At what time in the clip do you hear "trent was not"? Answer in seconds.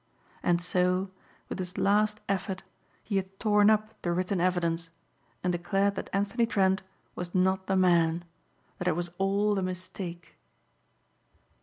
6.47-7.67